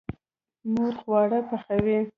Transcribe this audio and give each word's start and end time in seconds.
مور 0.73 0.93
خواړه 1.01 1.39
پخوي. 1.49 1.99